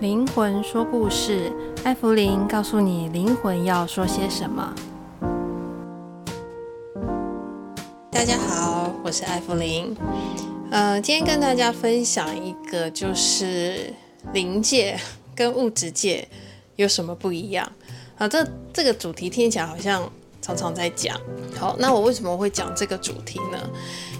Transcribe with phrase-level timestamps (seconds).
[0.00, 1.52] 灵魂说故事，
[1.84, 4.74] 艾芙灵告诉你灵魂要说些什么。
[8.10, 9.94] 大家好，我是艾芙灵。
[10.70, 13.92] 呃，今天跟大家分享一个，就是
[14.32, 14.98] 灵界
[15.36, 16.26] 跟物质界
[16.76, 17.70] 有什么不一样
[18.16, 18.26] 啊？
[18.26, 21.14] 这这个主题听起来好像常常在讲。
[21.58, 23.70] 好，那我为什么会讲这个主题呢？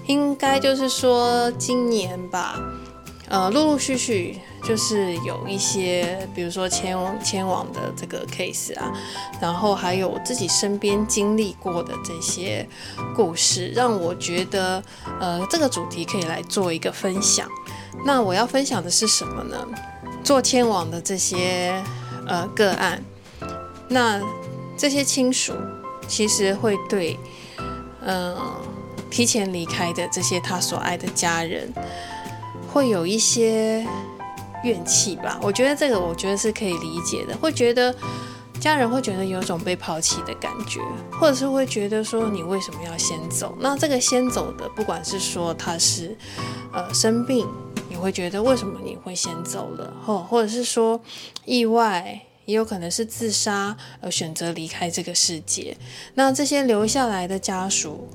[0.08, 2.60] 应该就是说今年吧。
[3.30, 8.92] 呃，陆陆续续就是有一些，比如说迁迁往的这个 case 啊，
[9.40, 12.68] 然后还有我自己身边经历过的这些
[13.16, 14.82] 故事，让我觉得，
[15.18, 17.48] 呃，这个主题可以来做一个分享。
[18.04, 19.56] 那我要分享的是什么呢？
[20.22, 21.82] 做迁往的这些
[22.26, 23.02] 呃个案，
[23.88, 24.20] 那
[24.76, 25.54] 这些亲属
[26.06, 27.18] 其实会对，
[28.04, 28.36] 嗯、
[29.10, 31.72] 提前离开的这些他所爱的家人。
[32.72, 33.84] 会有一些
[34.62, 37.36] 怨气吧，我觉得这个我觉得是可以理解的。
[37.38, 37.94] 会觉得
[38.60, 40.80] 家人会觉得有种被抛弃的感觉，
[41.10, 43.56] 或者是会觉得说你为什么要先走？
[43.60, 46.16] 那这个先走的，不管是说他是
[46.72, 47.48] 呃生病，
[47.88, 49.92] 你会觉得为什么你会先走了？
[50.04, 51.00] 或或者是说
[51.44, 55.76] 意外，也有可能是自杀而选择离开这个世界。
[56.14, 58.08] 那这些留下来的家属。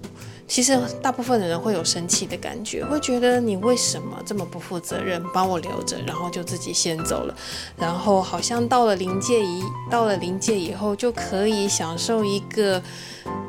[0.48, 7.36] 其实大部分的人会有生气的感觉，会觉得你为什么这么不负责任，把我留着，然后就自己先走了，
[7.76, 12.82] 然后好像到了临界一到了临界以后就可以享受一个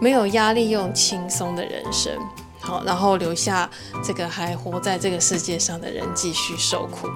[0.01, 2.13] 没有压力又轻松的人生，
[2.61, 3.71] 好，然后留下
[4.03, 7.09] 这个还活在这个世界上的人继续受苦。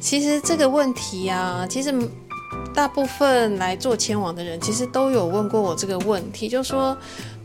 [0.00, 1.92] 其实这个问题啊，其实
[2.78, 6.96] 大部分来做迁往的人其实都有问过我这个问题，就说。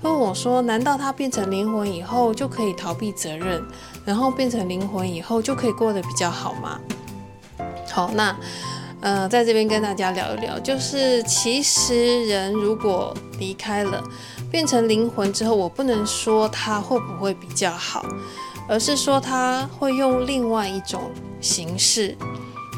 [0.03, 3.65] 问我说：“难道他变成灵魂以后就可以逃避责任，
[4.05, 6.77] 然后变成灵魂以后就可以过得比较好吗？”
[7.89, 8.35] 好，那
[8.99, 14.03] 呃，在这边跟大家聊一聊，就是其实人如果离开了，
[14.51, 18.05] 变成灵魂之后，我不能说他会不会比较好，
[18.67, 21.09] 而是说他会用另外一种
[21.39, 22.15] 形式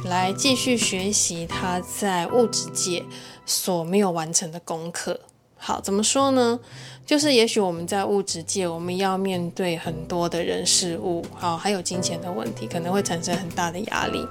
[0.05, 3.03] 来继续学习他在物质界
[3.45, 5.19] 所没有完成的功课。
[5.57, 6.59] 好，怎么说呢？
[7.07, 14.23] 就是也许我们在物质界，我们要面对很多的人事物，好，还有金钱的问题，可能会产生很大的压力。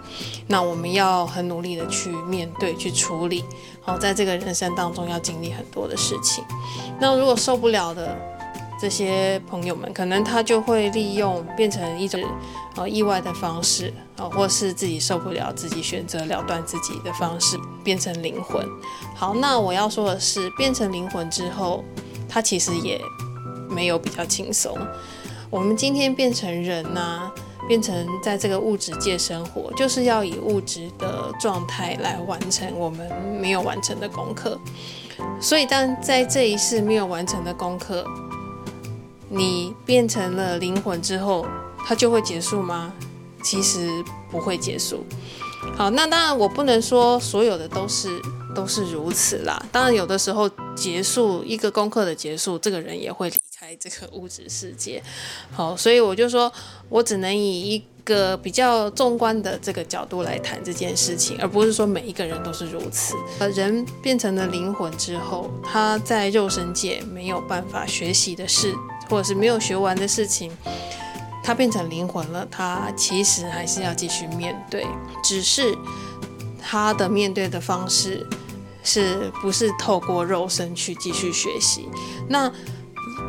[0.47, 3.45] 那我们要很努力的去面对、去处理。
[3.81, 6.45] 好，在这个人生当中要经历很多的事情。
[7.01, 8.17] 那如果受不了的
[8.84, 12.21] 这些朋友们，可能他就会利用变成一种
[12.77, 18.62] 呃意外的方式啊，或是自己受不了，自己选择了断自己的方式，变成灵魂。
[19.17, 21.83] 好，那我要说的是，变成灵魂之后，
[22.28, 23.00] 他其实也
[23.71, 24.77] 没有比较轻松。
[25.49, 27.33] 我们今天变成人呐、
[27.67, 34.61] 变成在这个物质界生活，就是要以物质的状态来完成我们没有完成的功课。
[35.41, 38.05] 所以，当在这一世没有完成的功课，
[39.34, 41.47] 你变成了灵魂之后，
[41.87, 42.93] 它就会结束吗？
[43.43, 43.89] 其实
[44.31, 45.05] 不会结束。
[45.77, 48.21] 好，那当然我不能说所有的都是。
[48.55, 49.61] 都是如此啦。
[49.73, 55.03] 当然，有的时候结束一个功课的结束，这个人也会离开这个物质世界。
[55.50, 56.53] 好，所以我就说，
[56.89, 63.17] 我只能以一个比较纵观的这个角度来谈这件事情，而不是说每一个人都是如此。
[63.41, 68.73] 呃，人变成了灵魂之后，他在肉身界没有办法学习的事，
[69.09, 70.50] 或者是没有学完的事情，
[71.42, 74.87] 他变成灵魂了，他其实还是要继续面对，
[75.22, 75.76] 只是
[76.62, 78.26] 他的面对的方式。
[78.87, 81.88] 是不是透过肉身去继续学习？
[82.28, 82.53] 那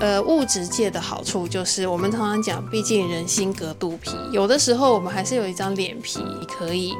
[0.01, 6.93] 呃，物质界的好处就是，我们常常讲，毕竟人心隔肚皮，有的时候我们还是有一张脸皮，可以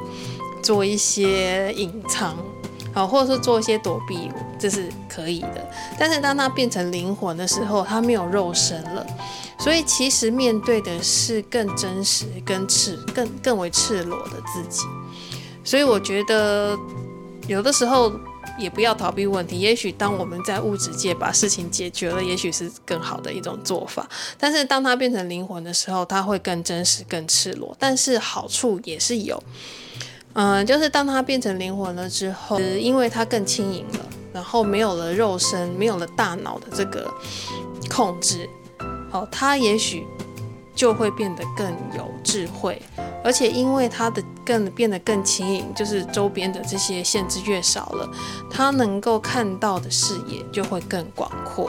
[0.62, 2.34] 做一些隐藏，
[2.96, 5.70] 好，或者是做一些躲避，这是可以的。
[5.98, 9.06] 但是当他变成灵魂的时候，他没有肉身了，
[9.58, 14.86] 所以其实面对的是更真实、更赤、更更为赤裸的自己。
[15.62, 16.74] 所以我觉得
[17.46, 18.10] 有的时候。
[18.58, 19.60] 也不要逃避问题。
[19.60, 24.08] 也许当我们在物质界把事情解决了，也许是更好的一种做法。
[24.38, 27.76] 但是当它变成灵魂的时候，它会更真实、更赤裸。
[27.78, 29.42] 但是好处也是有，
[30.38, 34.00] 嗯、就是当它变成灵魂了之后，因为它更轻盈了，
[34.34, 37.10] 然后没有了肉身，没有了大脑的这个
[37.88, 38.46] 控制，
[39.10, 40.06] 好，它也许
[40.74, 41.66] 就会变得更
[41.96, 42.80] 有智慧。
[43.24, 48.08] 而且因为它的更变得更轻盈，就是周边的这些限制越少了，
[48.50, 51.68] 它能够看到的视野就会更广阔。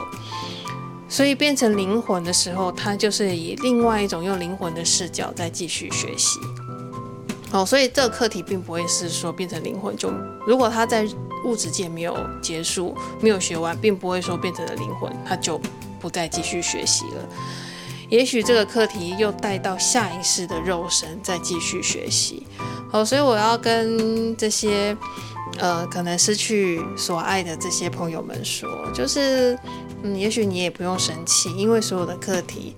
[1.10, 6.38] 所以变成灵魂的时候，它就是以另外一种用灵魂的视角在继续学习。
[7.52, 10.12] 哦，所以这个课题并不会是说变成灵魂就，
[10.46, 11.08] 如果他在
[11.46, 15.60] 物质界没有结束，没有学完，并不会说变成了灵魂，他就
[16.00, 17.30] 不再继续学习了。
[18.10, 22.46] 也许这个课题又带到下一世的肉身再继续学习。
[22.90, 24.96] 好，所以我要跟这些
[25.58, 29.58] 呃可能失去所爱的这些朋友们说，就是
[30.04, 32.76] 嗯，也许你也不用生气，因为所有的课题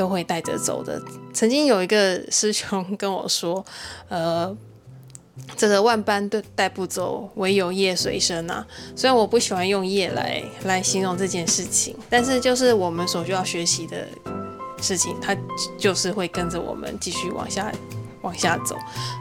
[0.00, 0.98] 都会带着走的。
[1.34, 3.62] 曾经有一个师兄跟我说，
[4.08, 4.56] 呃，
[5.58, 8.66] 这个万般都带不走，唯有业随身啊。
[8.96, 14.08] 虽然我不喜欢用业来来形容这件事情，但是就是我们所需要学习的。
[14.82, 15.36] 事情，它
[15.76, 17.70] 就是会跟着我们继续往下
[18.22, 18.74] 往下走，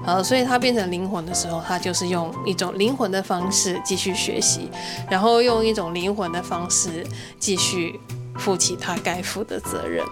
[0.05, 4.69] 呃，所以它变成灵魂的时候，它就是用一种灵魂的方式继续学习，
[5.11, 7.05] 然后用一种灵魂的方式
[7.37, 7.99] 继续
[8.39, 10.03] 负起他该负的责任。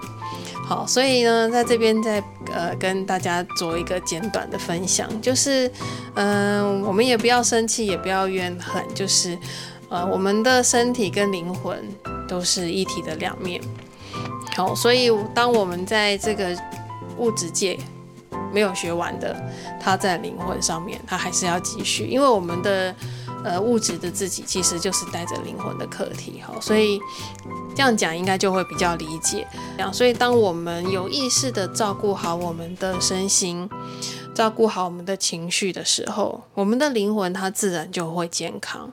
[0.67, 2.21] 好，所以呢，在这边再
[2.53, 5.71] 呃跟大家做一个简短的分享，就是
[6.15, 9.37] 嗯、我们也不要生气，也不要怨恨，就是
[9.87, 11.81] 呃，我们的身体跟灵魂
[12.27, 13.61] 都是一体的两面。
[14.57, 16.53] 好，所以当我们在这个
[17.17, 17.79] 物质界
[18.51, 19.33] 没有学完的，
[19.79, 22.93] 他在灵魂上面，他还是要继续，因为我们的
[23.47, 26.41] 呃物质的自己其实就是带着灵魂的课题。
[26.45, 26.99] 好，所以
[27.75, 29.47] 这样讲应该就会比较理解。
[29.77, 33.69] 这样，所以当我们有意识的照顾好我们的身心，
[34.35, 38.91] 照顾好我们的情绪的时候，我们的灵魂它自然就会健康。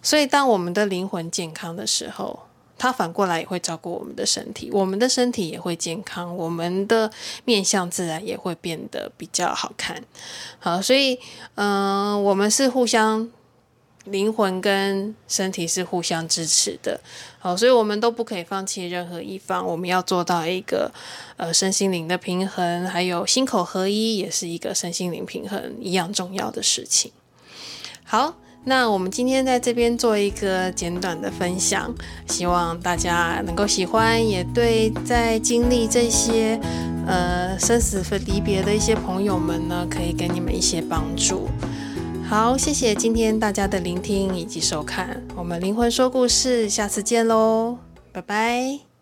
[0.00, 2.40] 所以当我们的灵魂健康的时候，
[2.78, 7.10] 它反过来也会照顾我们的身体，我们的身体也会健康，我们的
[7.46, 10.02] 面相自然也会变得比较好看。
[10.58, 11.18] 好，所以，
[11.54, 13.30] 嗯、我们是互相，
[14.06, 17.00] 灵魂跟身体是互相支持的。
[17.38, 20.90] 好，所以我们都不可以放弃任何一方，我们要做到一个，
[21.36, 27.12] 呃，身心灵的平衡，还有心口合一，也是一个身心灵平衡一样重要的事情。
[28.04, 28.34] 好。
[28.68, 31.94] 那我们今天在这边做一个简短的分享，
[32.26, 36.60] 希望大家能够喜欢，也对在经历这些
[37.06, 41.48] 呃生死和离别的一些朋友们呢，可以给你们一些帮助。
[42.28, 47.78] 好，谢谢今天大家的聆听以及收看，我们灵魂说故事，下次见喽，
[48.12, 48.86] 拜拜。